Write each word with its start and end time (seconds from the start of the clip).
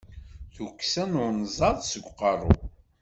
D 0.47 0.51
tukksa 0.53 1.03
n 1.11 1.21
unẓaḍ 1.25 1.77
seg 1.83 2.03
uqeṛṛu. 2.09 2.51